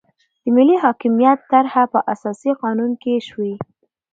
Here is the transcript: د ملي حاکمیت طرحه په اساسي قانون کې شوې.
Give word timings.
د 0.43 0.45
ملي 0.55 0.75
حاکمیت 0.83 1.39
طرحه 1.51 1.83
په 1.93 1.99
اساسي 2.13 2.51
قانون 2.63 2.91
کې 3.01 3.13
شوې. 3.27 3.53